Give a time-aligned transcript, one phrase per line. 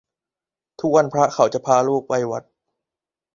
[0.79, 2.43] ทุกวันพระเขาจะพาลูกไปวัด